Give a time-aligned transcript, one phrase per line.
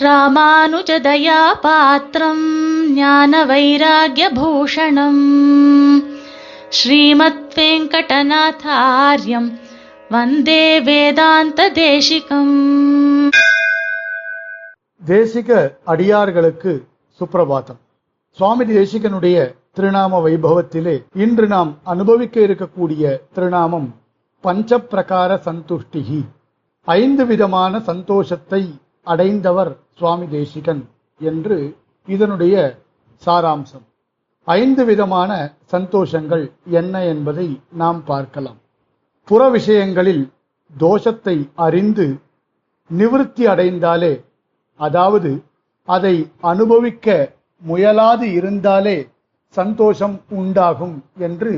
[0.00, 5.24] ராமானுஜதயா பாத்திரம் ஞான வைராகியபூஷணம்
[6.68, 9.58] ஸ்ரீமத் வெங்கடநாதாரியம்
[10.10, 13.30] வந்தே வேதாந்த தேசிகம்
[15.06, 16.88] தேசிக அடியார்களுக்கு
[17.20, 17.78] சுப்பிரபாதம்.
[18.30, 23.94] சுவாமி தேசிகனுடைய திருநாம வைபவத்திலே இன்று நாம் அனுபவிக்க இருக்கக்கூடிய திருநாமம்
[24.42, 26.24] பஞ்சப்பிரகார சந்துஷ்டிகி.
[26.84, 28.74] ஐந்து விதமான சந்தோஷத்தை
[29.06, 30.82] அடைந்தவர் சுவாமி தேசிகன்
[31.20, 31.76] என்று
[32.08, 32.56] இதனுடைய
[33.22, 33.86] சாராம்சம்.
[34.44, 35.30] ஐந்து விதமான
[35.72, 38.58] சந்தோஷங்கள் என்ன என்பதை நாம் பார்க்கலாம்.
[39.28, 40.24] புற விஷயங்களில்
[40.80, 42.06] தோஷத்தை அறிந்து
[42.90, 44.24] நிவிருத்தி அடைந்தாலே
[44.80, 45.30] அதாவது
[45.88, 47.06] அதை அனுபவிக்க
[47.62, 48.96] முயலாது இருந்தாலே
[49.48, 51.52] சந்தோஷம் உண்டாகும் என்று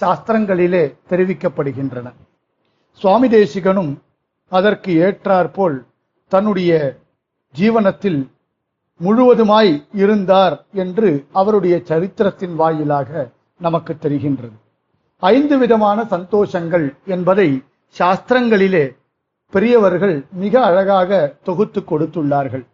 [0.00, 2.08] சாஸ்திரங்களிலே தெரிவிக்கப்படுகின்றன.
[2.92, 3.92] சுவாமி தேசிகனும்
[4.52, 5.76] அதற்கு ஏற்றாற்போல்
[6.28, 6.98] தன்னுடைய
[7.54, 8.20] ஜீவனத்தில்
[9.00, 14.56] முழுவதுமாய் இருந்தார் என்று அவருடைய சரித்திரத்தின் வாயிலாக நமக்கு தெரிகின்றது.
[15.18, 17.62] ஐந்து விதமான சந்தோஷங்கள் என்பதை
[17.98, 18.96] சாஸ்திரங்களிலே
[19.50, 22.66] பெரியவர்கள் மிக அழகாக தொகுத்து கொடுத்துள்ளார்கள்.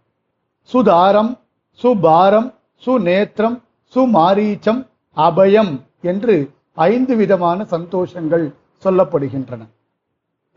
[0.62, 1.38] சுதாரம்
[1.72, 2.54] சுபாரம்
[2.86, 3.56] சுநேத்திரம்
[3.94, 8.54] சுமாரீச்சம் அபயம் என்று ஐந்து விதமான சந்தோஷங்கள்
[8.84, 9.62] சொல்லப்படுகின்றன.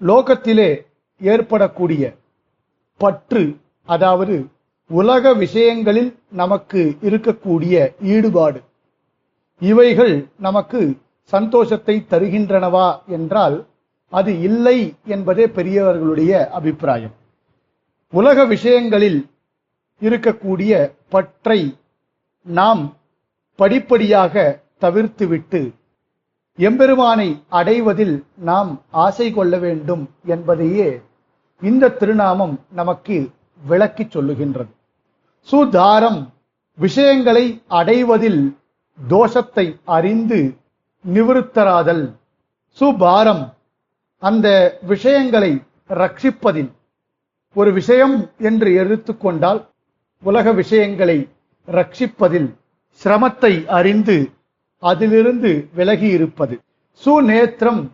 [0.02, 0.69] லோகத்திலே
[1.22, 2.03] ஏற்படக்கூடிய
[2.97, 3.43] பற்று
[3.83, 4.35] அதாவது
[4.89, 8.59] உலக விஷயங்களில் நமக்கு இருக்கக்கூடிய ஈடுபாடு.
[9.61, 13.66] இவைகள் நமக்கு சந்தோஷத்தை தருகின்றனவா என்றால்
[14.09, 17.16] அது இல்லை என்பதே பெரியவர்களுடைய அபிப்பிராயம்.
[18.13, 19.29] உலக விஷயங்களில்
[20.01, 21.77] இருக்கக்கூடிய பற்றை
[22.45, 22.83] நாம்
[23.59, 25.61] படிப்படியாக தவிர்த்துவிட்டு
[26.57, 31.01] எம்பெருமானை அடைவதில் நாம் ஆசை கொள்ள வேண்டும் என்பதையே
[31.61, 33.31] இந்த திருநாமம் நமக்கு
[33.66, 34.67] விளக்கி சொல்லுகின்றது.
[35.42, 36.34] சுதாரம்
[36.78, 38.56] விஷயங்களை அடைவதில்
[39.09, 40.57] தோஷத்தை அறிந்து
[41.13, 42.12] நிவிருத்தராதல்.
[42.69, 43.53] சுபாரம்
[44.18, 46.72] அந்த விஷயங்களை ரட்சிப்பதில்.
[47.53, 49.69] ஒரு விஷயம் என்று எடுத்துக்கொண்டால்
[50.24, 51.29] உலக விஷயங்களை
[51.68, 52.56] ரட்சிப்பதில்
[53.03, 54.31] சிரமத்தை அறிந்து
[54.79, 56.62] அதிலிருந்து விலகி இருப்பது
[57.06, 57.90] சுநேத்திரம்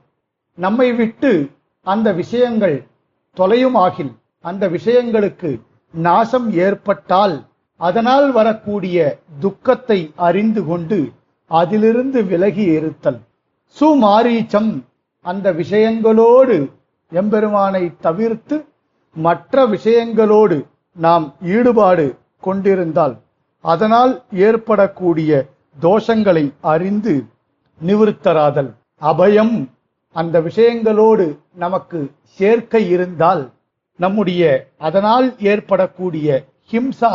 [0.53, 2.89] நம்மை விட்டு அந்த விஷயங்கள்
[3.37, 4.11] தொலையுமாகில்
[4.41, 5.49] அந்த விஷயங்களுக்கு
[5.93, 7.35] நாசம் ஏற்பட்டால்
[7.79, 8.97] அதனால் வரக்கூடிய
[9.39, 10.99] துக்கத்தை அறிந்து கொண்டு
[11.51, 13.19] அதிலிருந்து விலகி இருத்தல்.
[13.77, 14.71] சுமாரீச்சம்
[15.21, 16.57] அந்த விஷயங்களோடு
[17.11, 18.57] எம்பெருமானை தவிர்த்து
[19.15, 20.57] மற்ற விஷயங்களோடு
[20.95, 21.25] நாம்
[21.55, 22.05] ஈடுபாடு
[22.39, 23.15] கொண்டிருந்தால்
[23.65, 24.13] அதனால்
[24.47, 25.31] ஏற்படக்கூடிய
[25.81, 27.13] தோஷங்களை அறிந்து
[27.81, 28.71] நிவிருத்தராதல்.
[29.01, 29.55] அபயம்
[30.15, 31.99] அந்த விஷயங்களோடு நமக்கு
[32.39, 33.43] சேர்க்கை இருந்தால்
[33.99, 34.43] நம்முடைய
[34.77, 36.27] அதனால் ஏற்படக்கூடிய
[36.71, 37.13] ஹிம்சா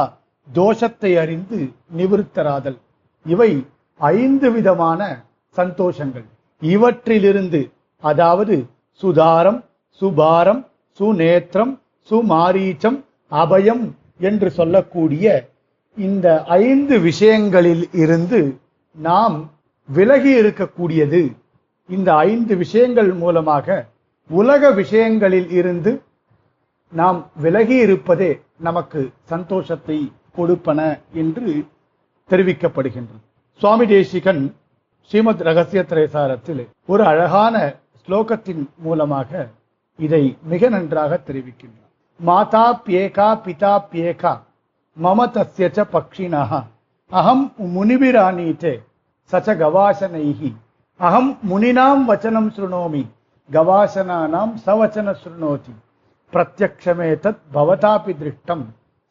[0.48, 1.58] தோஷத்தை அறிந்து
[1.96, 2.78] நிவிருத்தராதல்.
[3.26, 3.50] இவை
[4.00, 5.00] ஐந்து விதமான
[5.56, 6.26] சந்தோஷங்கள்.
[6.62, 7.60] இவற்றிலிருந்து
[8.02, 8.56] அதாவது
[9.02, 9.60] சுதாரம்
[10.00, 10.62] சுபாரம்
[11.00, 11.72] சுநேத்திரம்
[12.10, 12.98] சுமாரீச்சம்
[13.32, 13.84] அபயம்
[14.20, 15.26] என்று சொல்லக்கூடிய
[15.96, 18.40] இந்த ஐந்து விஷயங்களில் இருந்து
[18.96, 19.36] நாம்
[19.88, 21.20] விலகி இருக்கக்கூடியது
[21.88, 23.86] இந்த ஐந்து விஷயங்கள் மூலமாக
[24.28, 26.02] உலக விஷயங்களில் இருந்து
[26.88, 31.66] நாம் விலகி இருப்பதே நமக்கு சந்தோஷத்தை கொடுப்பன என்று
[32.30, 33.20] தெரிவிக்கப்படுகின்றது.
[33.58, 34.54] சுவாமி தேசிகன்
[35.02, 37.74] ஸ்ரீமத் ரகசிய திரைசாரத்தில் ஒரு அழகான
[38.06, 39.48] ஸ்லோகத்தின் மூலமாக
[39.98, 41.90] இதை மிக நன்றாக தெரிவிக்கின்றார்.
[42.16, 44.32] மாதா பியேகா பிதா பியேகா
[45.02, 46.66] மம தசிய ச
[47.08, 48.74] அகம் முனிபிராணீதே
[49.32, 50.54] சச்ச கவாசனைகி
[51.00, 53.02] அகம் முனினாம் வச்சனம் சுருணோமி
[53.50, 55.72] கவாசனானாம் சவச்சன சுருணோதி
[56.32, 58.64] பிரத்யக்ஷமே தத் பவதாபி திருஷ்டம்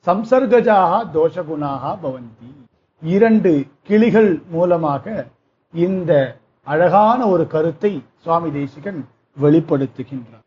[0.07, 2.49] சம்சர்கஜாக தோஷகுணாக பவந்தி
[3.01, 3.51] இரண்டு
[3.83, 5.05] கிளிகள் மூலமாக
[5.73, 6.11] இந்த
[6.67, 9.01] அழகான ஒரு கருத்தை சுவாமி தேசிகன்
[9.37, 10.43] வெளிப்படுத்துகின்றார்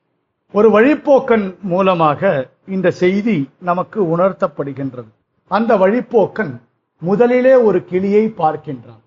[0.54, 2.20] ஒரு வழிப்போக்கன் மூலமாக
[2.68, 5.10] இந்த செய்தி நமக்கு உணர்த்தப்படுகின்றது
[5.50, 6.54] அந்த வழிப்போக்கன்
[7.02, 9.02] முதலிலே ஒரு கிளியை பார்க்கின்றான்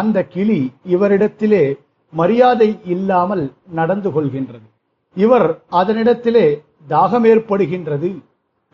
[0.00, 0.60] அந்த கிளி
[0.94, 1.64] இவரிடத்திலே
[2.12, 3.44] மரியாதை இல்லாமல்
[3.78, 4.66] நடந்து கொள்கின்றது.
[5.16, 5.48] இவர்
[5.80, 6.46] அதனிடத்திலே
[6.92, 8.10] தாகம் ஏற்படுகின்றது.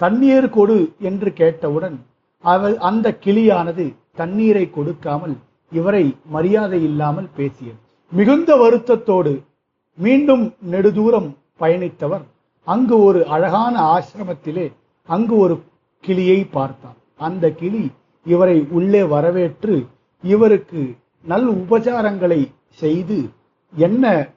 [0.01, 0.79] தண்ணீர் கொடு
[1.09, 1.97] என்று கேட்டவுடன்
[2.45, 3.85] அவர் அந்த கிளியானது
[4.21, 5.37] தண்ணீரை கொடுக்காமல்
[5.73, 7.81] இவரை மரியாதை இல்லாமல் பேசியது.
[8.13, 9.33] மிகுந்த வருத்தத்தோடு
[9.99, 11.29] மீண்டும் நெடுதூரம்
[11.61, 12.25] பயணித்தவர்
[12.67, 14.67] அங்கு ஒரு அழகான ஆசிரமத்திலே
[15.09, 15.55] அங்கு ஒரு
[16.05, 16.99] கிளியை பார்த்தார்.
[17.27, 17.85] அந்த கிளி
[18.27, 19.77] இவரை உள்ளே வரவேற்று
[20.25, 20.83] இவருக்கு
[21.23, 23.29] நல் உபச்சாரங்களை செய்து
[23.75, 24.29] என்ன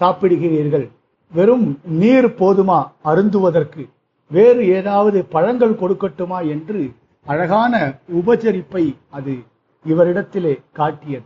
[0.00, 0.90] சாப்பிடுகிறீர்கள்?
[1.32, 2.90] வெறும் நீர் போதுமா?
[3.04, 3.88] அருந்துவதற்கு.
[4.30, 6.90] வேறு ஏதாவது பழங்கள் கொடுக்கட்டுமா என்று
[7.24, 9.36] அழகான உபச்சரிப்பை அது
[9.88, 11.24] இவரிடத்திலே காட்டியது.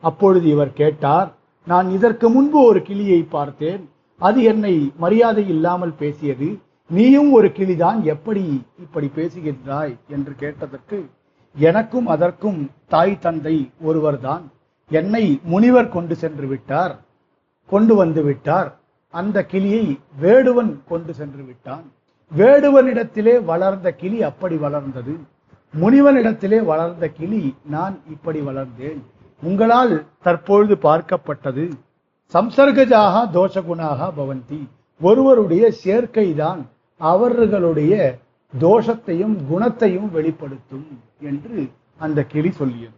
[0.00, 1.34] அப்பொழுது இவர் கேட்டார்
[1.66, 3.90] நான் இதற்கு முன்பு ஒரு கிளியை பார்த்தேன்.
[4.18, 6.58] அது என்னை மரியாதை இல்லாமல் பேசியது.
[6.88, 8.02] நீயும் ஒரு கிளிதான்.
[8.02, 9.96] எப்படி இப்படி பேசுகின்றாய்?
[10.08, 11.06] என்று கேட்டதற்கு
[11.56, 14.52] எனக்கும் அதற்கும் தாய் தந்தை ஒருவர்தான்.
[14.88, 17.00] என்னை முனிவர் கொண்டு சென்று விட்டார்
[17.66, 18.78] கொண்டு வந்து விட்டார்.
[19.10, 21.92] அந்த கிளியை வேடுவன் கொண்டு சென்று விட்டான்.
[22.36, 25.16] வேடுவனிடத்திலே வளர்ந்த கிளி அப்படி வளர்ந்தது.
[25.80, 29.02] முனிவனிடத்திலே வளர்ந்த கிளி நான் இப்படி வளர்ந்தேன்.
[29.42, 31.70] உங்களால் தற்பொழுது பார்க்கப்பட்டது.
[32.32, 34.68] சம்சர்கஜாக தோஷகுணாக பவந்தி.
[35.00, 36.60] ஒருவருடைய சேர்க்கைதான்
[36.96, 38.18] அவர்களுடைய
[38.60, 40.86] தோஷத்தையும் குணத்தையும் வெளிப்படுத்தும்
[41.20, 42.96] என்று அந்த கிளி சொல்லியது.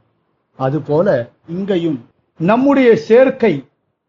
[0.59, 1.09] அதுபோல
[1.49, 1.99] இங்கேயும்
[2.41, 3.65] நம்முடைய சேர்க்கை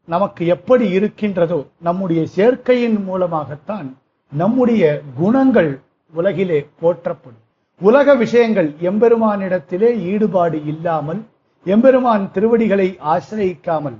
[0.05, 3.97] நமக்கு எப்படி இருக்கின்றதோ நம்முடைய சேர்க்கையின் மூலமாகத்தான்
[4.31, 4.83] நம்முடைய
[5.17, 5.71] குணங்கள்
[6.13, 7.44] உலகிலே போற்றப்படும்.
[7.81, 11.21] உலக விஷயங்கள் எம்பெருமானிடத்திலே ஈடுபாடு இல்லாமல்
[11.65, 13.97] எம்பெருமான் திருவடிகளை ஆசிரயிக்காமல்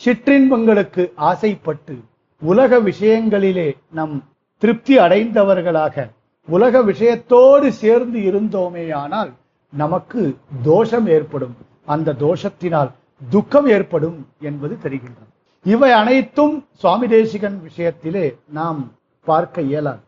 [0.00, 1.94] சிற்றின்பங்களுக்கு ஆசைப்பட்டு
[2.42, 4.24] உலக விஷயங்களிலே நம்
[4.62, 6.08] திருப்தி அடைந்தவர்களாக
[6.46, 9.32] உலக விஷயத்தோடு சேர்ந்து இருந்தோமேயானால்
[9.72, 11.56] நமக்கு தோஷம் ஏற்படும்.
[11.84, 12.90] அந்த தோஷத்தினால்
[13.30, 15.30] துக்கம் ஏற்படும் என்பது தெரிகின்றது.
[15.64, 18.90] இவை அனைத்தும் சுவாமி தேசிகன் விஷயத்திலே நாம்
[19.24, 20.02] பார்க்க இயலாது.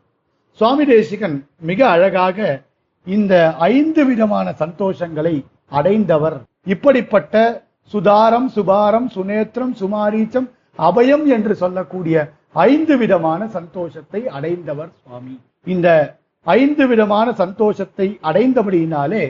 [0.52, 2.62] சுவாமி தேசிகன் மிக அழகாக
[3.06, 6.40] இந்த ஐந்து விதமான சந்தோஷங்களை அடைந்தவர்.
[6.66, 15.40] இப்படிப்பட்ட சுதாரம் சுபாரம் சுநேத்திரம் சுமாரீச்சம் அபயம் என்று சொல்லக்கூடிய ஐந்து விதமான சந்தோஷத்தை அடைந்தவர் சுவாமி.
[15.64, 19.24] இந்த ஐந்து விதமான சந்தோஷத்தை அடைந்தபடியினாலே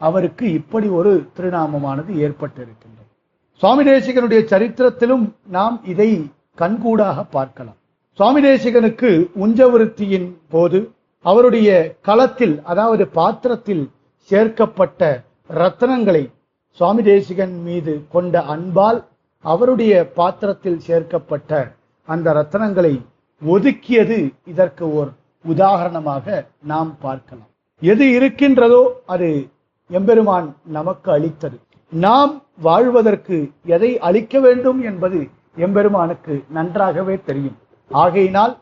[0.00, 3.08] அவருக்கு இப்படி ஒரு திருநாமமானது ஏற்பட்டிருக்கின்றது.
[3.62, 6.10] சுவாமி தேசிகனுடைய சரித்திரத்திலும் நாம் இதை
[6.58, 7.78] கண்கூடாக பார்க்கலாம்.
[8.18, 9.10] சுவாமி தேசிகனுக்கு
[9.44, 10.78] உஞ்சவிருத்தியின் போது
[11.24, 11.70] அவருடைய
[12.00, 13.84] களத்தில் அதாவது பாத்திரத்தில்
[14.30, 15.02] சேர்க்கப்பட்ட
[15.50, 16.22] ரத்தனங்களை
[16.80, 19.00] சுவாமி தேசிகன் மீது கொண்ட அன்பால்
[19.44, 21.52] அவருடைய பாத்திரத்தில் சேர்க்கப்பட்ட
[22.08, 22.94] அந்த ரத்தனங்களை
[23.42, 25.10] ஒதுக்கியது இதற்கு ஓர்
[25.44, 26.26] உதாரணமாக
[26.72, 27.50] நாம் பார்க்கலாம்.
[27.82, 29.28] எது இருக்கின்றதோ அது
[29.90, 30.48] எம்பெருமான்
[30.78, 31.56] நமக்கு அளித்தது.
[31.92, 32.32] நாம்
[32.66, 33.36] வாழ்வதற்கு
[33.74, 35.20] எதை அளிக்க வேண்டும் என்பது
[35.66, 37.56] எம்பெருமானுக்கு நன்றாகவே தெரியும்.
[37.90, 38.54] ஆகையினால்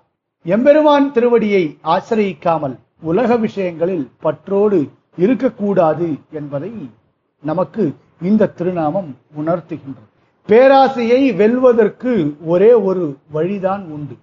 [0.46, 1.64] எம்பெருமான் திருவடியை
[1.94, 2.76] ஆசிரியிக்காமல்
[3.10, 4.78] உலக விஷயங்களில் பற்றோடு
[5.16, 6.70] இருக்கக்கூடாது என்பதை
[7.42, 7.84] நமக்கு
[8.22, 9.10] இந்த திருநாமம்
[9.40, 10.08] உணர்த்துகின்றது.
[10.48, 12.12] பேராசையை வெல்வதற்கு
[12.52, 13.04] ஒரே ஒரு
[13.36, 14.16] வழிதான் உண்டு.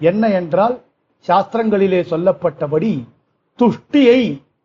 [0.00, 0.76] என்ன என்றால்
[1.28, 2.92] சாஸ்திரங்களிலே சொல்லப்பட்டபடி
[3.58, 4.20] துஷ்டியை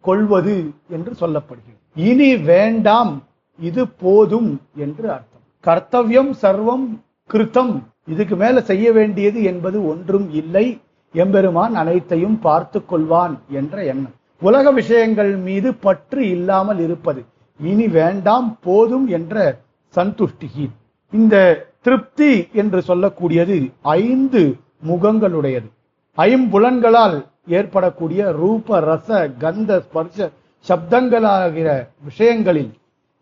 [0.08, 0.56] கொள்வது
[0.90, 1.80] என்று சொல்லப்படுகிறது.
[1.96, 3.14] இனி வேண்டாம்
[3.60, 5.46] இது போதும் என்று அர்த்தம்.
[5.68, 6.86] கர்த்தவியம் சர்வம்
[7.34, 7.74] கிருத்தம்
[8.06, 10.66] இதுக்கு மேல செய்ய வேண்டியது என்பது ஒன்றும் இல்லை.
[11.14, 14.16] எம்பெருமான் அனைத்தையும் பார்த்து கொள்வான் என்ற எண்ணம்.
[14.42, 17.22] உலக விஷயங்கள் மீது பற்று இல்லாமல் இருப்பது.
[17.60, 19.60] இனி வேண்டாம் போதும் என்ற
[19.96, 20.66] சந்துஷ்டிகி.
[21.14, 21.36] இந்த
[21.82, 24.42] திருப்தி என்று சொல்லக்கூடியது ஐந்து
[24.88, 25.70] முகங்களுடையது.
[26.20, 30.30] ஐம்புலன்களால் ஏற்படக்கூடிய ரூப ரச கந்த ஸ்பர்ஷ
[30.68, 32.74] சப்தங்களாகிற விஷயங்களில்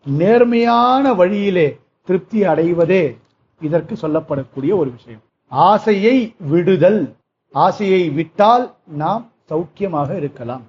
[0.05, 3.17] நேர்மையான வழியிலே திருப்தி அடைவதே
[3.61, 5.21] இதற்கு சொல்லப்படக்கூடிய ஒரு விஷயம்.
[5.47, 7.15] ஆசையை விடுதல்.
[7.51, 10.61] ஆசையை விட்டால் நாம் சௌக்கியமாக இருக்கலாம்.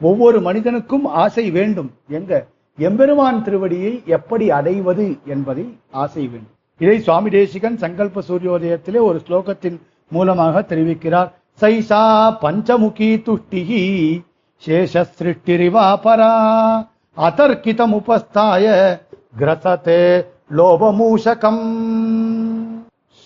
[0.00, 1.90] ஒவ்வொரு மனிதனுக்கும் ஆசை வேண்டும்.
[2.08, 2.46] எங்க?
[2.78, 6.56] எம்பெருமான் திருவடியை எப்படி அடைவது என்பதை ஆசை வேண்டும்.
[6.78, 9.80] இதை சுவாமி தேசிகன் சங்கல்ப சூரியோதயத்திலே ஒரு ஸ்லோகத்தின்
[10.10, 11.30] மூலமாக தெரிவிக்கிறார்.
[11.60, 14.22] సైషా పంచముఖీ తుష్టి
[14.66, 16.30] శేష శేషసృష్టిరివాపరా.
[17.24, 18.96] అతర్కితముపస్థాయ
[19.40, 21.56] గ్రసతే లోభమూషకం.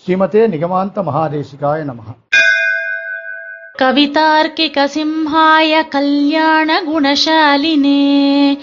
[0.03, 1.97] శ్రీమతే నిగమాంత మహాదేశికాయ నమ.
[3.79, 8.57] కవితార్కిక సింహాయ కళ్యాణ గుణశాలినే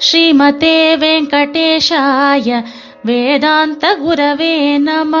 [0.00, 2.62] శ్రీమతే వెంకటేశాయ
[3.06, 5.12] వేదాంత గురవే నమ.